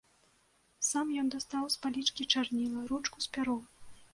[0.87, 3.63] Сам ён дастаў з палічкі чарніла, ручку з пяром.